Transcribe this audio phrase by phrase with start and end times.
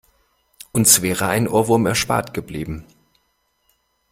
[0.71, 2.85] Uns wäre ein Ohrwurm erspart geblieben.